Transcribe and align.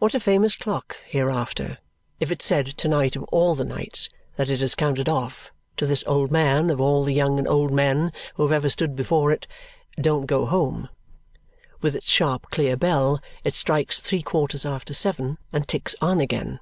What 0.00 0.12
a 0.12 0.18
famous 0.18 0.56
clock, 0.56 0.96
hereafter, 1.06 1.78
if 2.18 2.32
it 2.32 2.42
said 2.42 2.66
to 2.66 2.88
night 2.88 3.14
of 3.14 3.22
all 3.30 3.54
the 3.54 3.64
nights 3.64 4.08
that 4.34 4.50
it 4.50 4.58
has 4.58 4.74
counted 4.74 5.08
off, 5.08 5.52
to 5.76 5.86
this 5.86 6.02
old 6.04 6.32
man 6.32 6.68
of 6.68 6.80
all 6.80 7.04
the 7.04 7.14
young 7.14 7.38
and 7.38 7.48
old 7.48 7.70
men 7.70 8.12
who 8.34 8.42
have 8.42 8.50
ever 8.50 8.68
stood 8.68 8.96
before 8.96 9.30
it, 9.30 9.46
"Don't 10.00 10.26
go 10.26 10.46
home!" 10.46 10.88
With 11.80 11.94
its 11.94 12.10
sharp 12.10 12.50
clear 12.50 12.76
bell 12.76 13.22
it 13.44 13.54
strikes 13.54 14.00
three 14.00 14.22
quarters 14.22 14.66
after 14.66 14.92
seven 14.92 15.38
and 15.52 15.68
ticks 15.68 15.94
on 16.00 16.18
again. 16.20 16.58